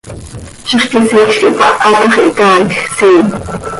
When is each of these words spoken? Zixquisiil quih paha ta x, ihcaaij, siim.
Zixquisiil 0.69 1.27
quih 1.39 1.53
paha 1.59 1.75
ta 1.91 1.99
x, 2.09 2.13
ihcaaij, 2.21 2.69
siim. 2.97 3.27